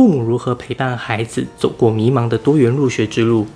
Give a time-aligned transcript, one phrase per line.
[0.00, 3.46] 父母如何陪伴孩子走过迷茫的多元入学之路。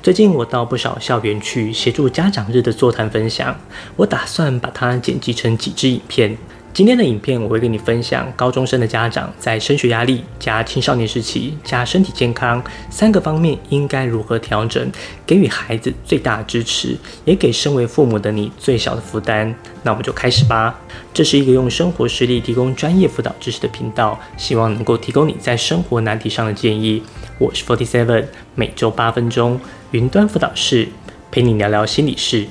[0.00, 3.58] 最近我到不少校园去协助家长日的座谈分享，
[3.96, 6.38] 我打算把它剪辑成几支影片。
[6.72, 14.90] 今天的影片我会跟你分享高中生的家长在升学压力、加青少年时期、加身体健康三个方面应该如何调整，
[15.26, 19.52] 给予孩子最大的支持，也给身为父母的你最小的负担。
[19.82, 20.78] 那我们就开始吧。
[21.12, 27.02] 这是一个用生活实例提供专业辅导知识的频道，希望能够提供你在生活难题上的建议。
[27.38, 30.88] 我是 Forty Seven，每周八分钟云端辅导室，
[31.32, 32.46] 陪你聊聊心理事。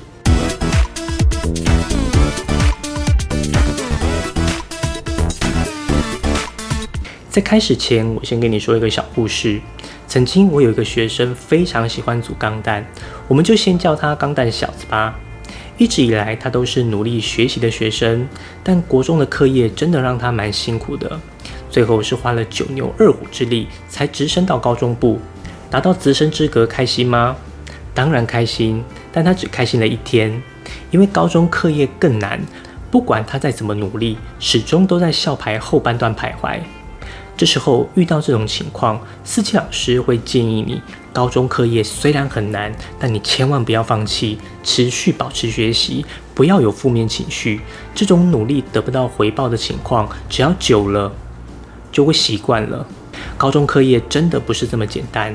[7.29, 9.61] 在开始前，我先跟你说一个小故事。
[10.07, 12.83] 曾经我有一个学生非常喜欢组钢弹，
[13.27, 15.15] 我们就先叫他钢弹小子吧。
[15.77, 18.27] 一直以来，他都是努力学习的学生，
[18.63, 21.19] 但国中的课业真的让他蛮辛苦的。
[21.69, 25.19] 最后是花了九牛二虎之力才直升到高中部，
[25.69, 27.37] 达到直升之格，开心吗？
[27.93, 30.41] 当然开心，但他只开心了一天，
[30.89, 32.41] 因为高中课业更难，
[32.89, 36.59] 不管他再怎么努力，始终都在校牌后半段徘徊。
[37.39, 40.81] 这时候遇到这种情况，四七老师会建议你：
[41.13, 47.61] 高中课业虽然很难，但你千万不要放弃，持续保持学习，不要有负面情绪。
[47.95, 51.09] 这种努力得不到回报的情况，只要久了
[51.93, 52.85] 就会习惯了。
[53.37, 55.33] 高中课业真的不是这么简单，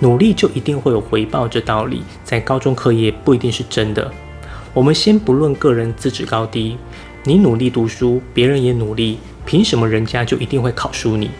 [0.00, 4.12] 努力就一定会有回报这道理，在高中课业不一定是真的。
[4.74, 6.76] 我们先不论个人资质高低，
[7.24, 11.30] 你努力读书，别人也努力，凭什么人家就一定会考输你？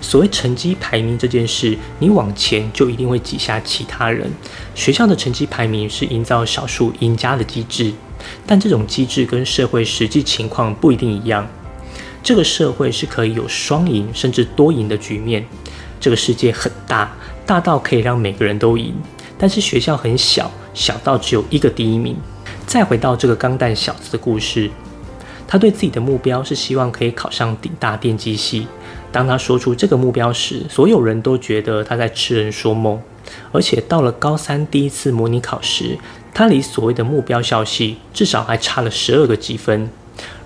[0.00, 4.30] 所谓成绩排名这件事，你往前就一定会挤下其他人。
[4.74, 7.92] 学校的成绩排名是营造少数赢家的机制，
[8.46, 11.46] 但这种机制跟社会实际情况不一定一样。
[12.22, 15.44] 这个社会是可以有双赢甚至多赢的局面。
[15.98, 17.16] 这个世界很大，
[17.46, 18.94] 大到可以让每个人都赢，
[19.38, 22.16] 但是学校很小，小到只有一个第一名。
[22.66, 24.70] 再回到这个钢蛋小子的故事，
[25.46, 28.66] 他对自己的目标是希望可以考上顶大电机系。
[29.16, 33.00] 当他说出这个目标时，所有人都觉得他在痴人说梦。
[33.50, 35.96] 而且到了高三第一次模拟考时，
[36.34, 39.88] 他离所谓的目标校系至少还差了十二个积分。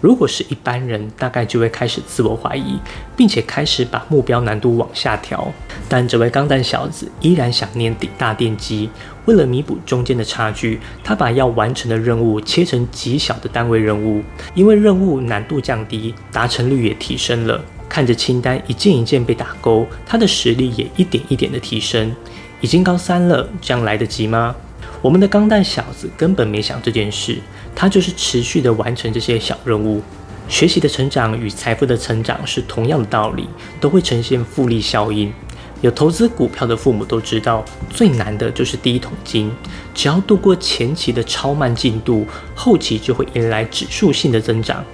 [0.01, 2.79] 如果是一般人，大概就会开始自我怀疑，
[3.17, 5.53] 并且开始把目标难度往下调。
[5.89, 8.89] 但这位钢蛋小子依然想念顶大电机。
[9.25, 14.23] 为了弥补中间的差距，他把要完成的任务切成极小的单位任务，
[14.55, 17.61] 因为任务难度降低，达成率也提升了。
[17.91, 22.15] 看着清单一件一件被打勾，他的实力也一点一点的提升。
[22.61, 24.55] 已经高三了，这样来得及吗？
[25.03, 27.39] 我们的钢蛋小子根本没想这件事，
[27.75, 30.01] 他就是持续的完成这些小任务。
[30.49, 33.49] 学习的成长与财富的成长是同样的道理，
[33.81, 35.33] 都会呈现复利效应。
[35.81, 39.51] 有投资股票的父母都知道，最难的就是第一桶金。
[39.95, 44.85] 只要度过前期的超慢进度，后期就会迎来指数性的增长。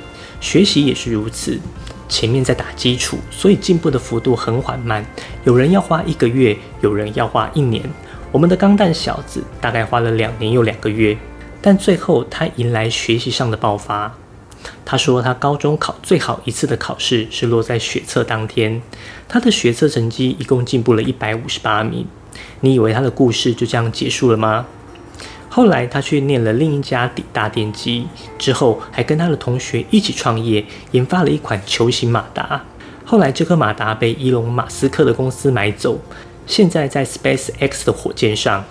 [0.40, 1.58] 学习也是如此。
[2.08, 5.04] 前面在打基础，所以进步的幅度很缓慢。
[5.44, 7.82] 有人要花一个月，有人要花一年。
[8.32, 11.16] 我们的钢蛋小子大概花了两年又两个月，
[11.62, 14.14] 但最后他迎来学习上的爆发。
[14.84, 18.82] 他说他高中考最好一次的考试是落在学测当天，
[19.28, 22.06] 他的学测成绩一共进步了一百五十八名。
[22.60, 24.66] 你以为他的故事就这样结束了吗？
[25.56, 28.06] 后来，他去念了另一家底大电机，
[28.36, 32.62] 之后还跟他的同学一起创业，研发了一款球形马达。
[33.06, 35.98] 后来，这颗马达被伊隆马斯克的公司买走，
[36.46, 38.62] 现在在 Space X 的火箭上。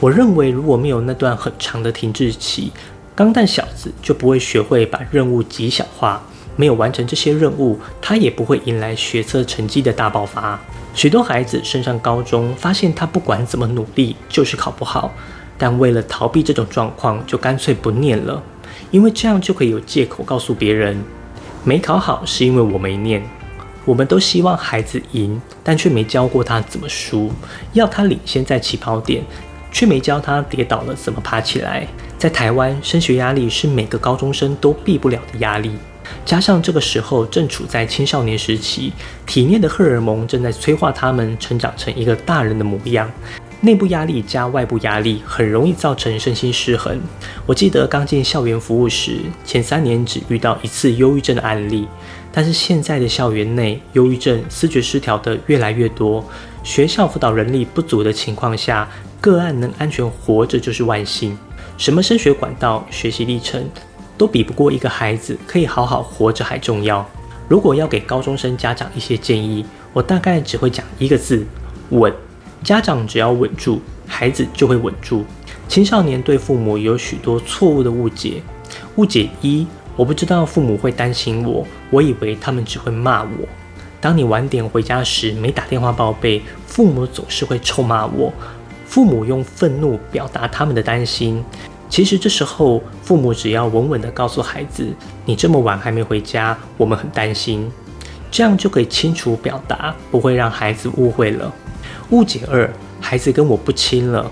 [0.00, 2.70] 我认为，如果没有那段很长的停滞期，
[3.14, 6.22] 钢蛋小子就不会学会把任务极小化。
[6.56, 10.60] 没有完成这些任务，他也不会迎来学测成绩的大爆发。
[10.92, 15.10] 许多孩子升上高中，发现他不管怎么努力，就是考不好。
[15.62, 18.42] 但为了逃避这种状况，就干脆不念了，
[18.90, 21.00] 因为这样就可以有借口告诉别人，
[21.62, 23.22] 没考好是因为我没念。
[23.84, 27.30] 我们都希望孩子赢，但却没教过他怎么输，
[27.74, 29.22] 要他领先在起跑点，
[29.70, 31.86] 却没教他跌倒了怎么爬起来。
[32.18, 35.70] 在台湾，升学压力是每个高中生都避不了的压力，
[36.24, 38.92] 加上这个时候正处在青少年时期，
[39.26, 43.08] 体内的荷尔蒙正在催化他们成长成一个大人的模样。
[43.64, 47.00] 内部压力加外部压力，很容易造成身心失衡。
[47.46, 51.86] 我记得刚进校园服务时，前三年只遇到一次忧郁症的案例，
[52.32, 56.24] 但是现在的校园内，忧郁症、思觉失调的越来越多。
[56.64, 58.88] 学校辅导人力不足的情况下，
[59.20, 61.38] 个案能安全活着就是万幸。
[61.78, 63.64] 什么升学管道、学习历程，
[64.18, 67.08] 都比不过一个孩子可以好好活着还重要。
[67.48, 71.46] 如果要给高中生家长一些建议，我大概只会讲一个字：
[71.90, 72.12] 稳。
[72.62, 75.24] 家长只要稳住，孩子就会稳住。
[75.68, 78.42] 青少年对父母有许多错误的误解。
[78.96, 79.66] 误解一：
[79.96, 83.48] 我不知道父母会担心我，我以为他们只会骂我。
[84.00, 88.32] 当你晚点回家时没打电话报备，父母总是会臭骂我。
[88.86, 91.42] 父母用愤怒表达他们的担心。
[91.88, 94.86] 其实这时候，父母只要稳稳地告诉孩子
[95.24, 97.70] ：“你这么晚还没回家，我们很担心。”
[98.30, 101.52] 这样就可以清楚表达，不会让孩子误会了。
[102.10, 104.30] 误解二：孩子跟我不亲了。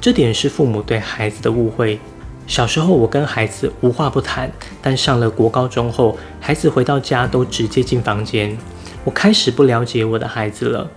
[0.00, 1.98] 这点是父母对孩子的误会。
[2.46, 4.50] 小时候我跟孩子无话不谈，
[4.80, 8.56] 但上了国高中后，孩子回到家都直接进房间。
[9.04, 10.88] 我开始不了解我的孩子了。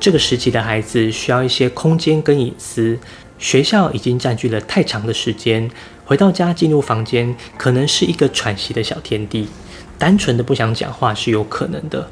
[0.00, 2.98] 这个时期的孩子需要一些空间跟隐私。
[3.38, 5.68] 学校已经占据了太长的时间，
[6.04, 9.48] 回到家进入房间，可能是一个喘息的小天地。
[9.98, 12.08] 单纯的不想讲话是有可能的。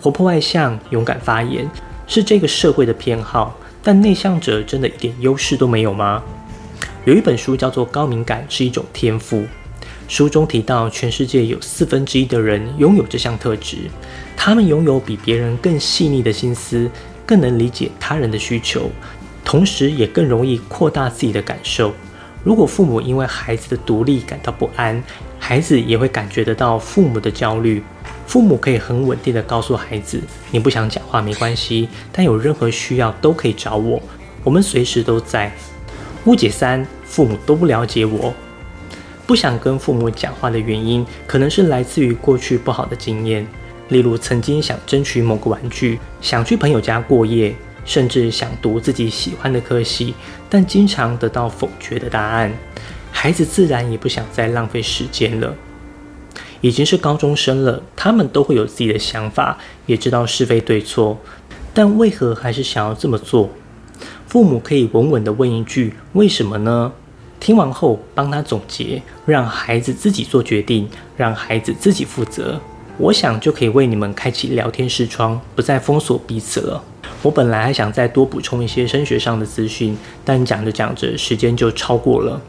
[0.00, 1.68] 活泼外向、勇敢发言
[2.14, 6.22] 是这个社会的偏好，但内向者真的一点优势都没有吗？
[7.06, 9.38] 有一本书叫做《高敏感是一种天赋》，
[10.08, 13.78] 书中提到，全世界有四分之一的人拥有这项特质，
[14.36, 16.86] 他们拥有比别人更细腻的心思，
[17.24, 18.90] 更能理解他人的需求。
[19.42, 21.94] 同时，也更容易扩大自己的感受。
[22.44, 25.02] 如果父母因为孩子的独立感到不安，
[25.38, 27.82] 孩子也会感觉得到父母的焦虑。
[28.26, 30.20] 父母可以很稳定的告诉孩子
[30.50, 34.00] ：“你不想讲话没关系，但有任何需要都可以找我，
[34.42, 35.52] 我们随时都在。”
[36.24, 38.32] 误解三：父母都不了解我。
[39.26, 43.46] 不想跟父母讲话的原因，可能是来自于过去不好的经验，
[43.88, 47.54] 例如曾经想争取某个玩具，想去朋友家过夜。
[47.84, 50.14] 甚至想读自己喜欢的科系，
[50.48, 52.52] 但经常得到否决的答案，
[53.10, 55.52] 孩子自然也不想再浪费时间了。
[56.62, 61.18] 已经是高中生了，他们都会有自己的想法，也知道是非对错，
[61.74, 63.50] 但为何还是想要这么做？
[64.26, 66.92] 父母可以稳稳地问一句：“为什么呢？”
[67.38, 72.60] 听完后帮他总结，让孩子自己做决定，让孩子自己负责。
[72.98, 76.84] 我想就可以为你们开启聊天视窗，不再封锁彼此了。
[77.22, 82.40] 我本来还想再多补充一些升学上的资讯，但讲着讲着时间就超过了。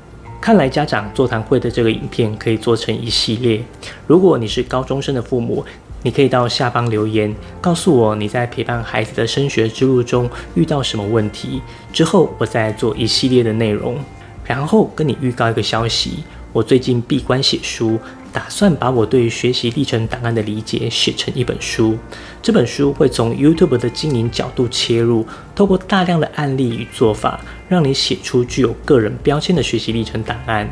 [0.44, 3.64] 看来家长座谈会的这个影片可以做成一系列。
[4.06, 5.64] 如果你是高中生的父母，
[6.02, 11.62] 你可以到下方留言告诉我你在陪伴孩子的升学之路中遇到什么问题，
[11.94, 13.96] 之后我再做一系列的内容，
[14.44, 17.98] 然后跟你预告一个消息：我最近闭关写书。
[18.34, 21.96] 打算把我对学习历程档案的理解写成一本书。
[22.42, 25.26] 这本书会从 YouTube 的经营角度切入，
[25.56, 27.40] 透过大量的案例与做法，
[27.70, 30.68] 让你写出具有个人标签的学习历程档案。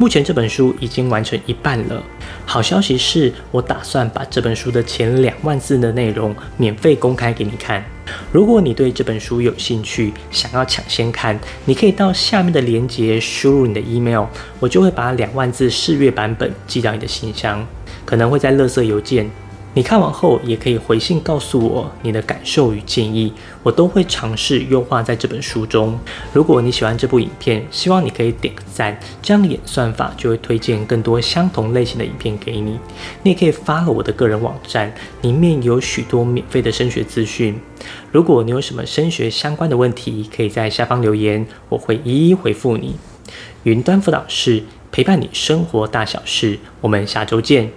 [0.00, 2.02] 目前这本书已经完成一半了。
[2.46, 7.84] 好消息是我打算把这本书的前两万字的内容免费公开给你看。
[8.32, 14.24] 如果你对这本书有兴趣，想要抢先看，你可以到下面的链接输入你的 email，
[14.58, 17.62] 我就会把两万字试阅版本寄到你的信箱，
[18.06, 19.30] 可能会在垃圾邮件。
[19.72, 23.32] 你看完后也可以回信告诉我你的感受与建议，
[23.62, 25.96] 我都会尝试优化在这本书中。
[26.32, 32.80] 如果你喜欢这部影片，希望你可以点个赞，这样演算法就会推荐更多相同类型的影片给你。
[33.22, 37.60] 你也可以发了我的个人网站，里面有许多免费的升学资讯。
[38.10, 42.96] 如果你有什么升学相关的问题，可以在下方留言，我会一一回复你。
[43.62, 47.70] 云端辅导室陪伴你生活大小事，我们下周见。